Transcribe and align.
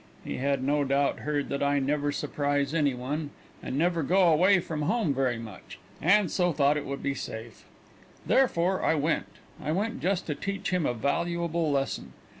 He 0.23 0.37
had 0.37 0.63
no 0.63 0.83
doubt 0.83 1.19
heard 1.19 1.49
that 1.49 1.61
I 1.61 1.77
never 1.77 2.11
surprise 2.11 2.73
any 2.73 2.95
one, 2.95 3.29
and 3.61 3.77
never 3.77 4.01
go 4.01 4.29
away 4.33 4.59
from 4.59 4.81
home 4.81 5.13
very 5.13 5.37
much, 5.37 5.77
and 6.01 6.31
so 6.31 6.51
thought 6.51 6.75
it 6.75 6.87
would 6.87 7.03
be 7.03 7.13
safe. 7.13 7.65
Therefore 8.25 8.81
I 8.83 8.95
went. 8.95 9.27
I 9.63 9.71
went 9.71 10.01
just 10.01 10.25
to 10.25 10.33
teach 10.33 10.71
him 10.71 10.87
a 10.87 10.95
valuable 10.95 11.69
lesson. 11.71 12.13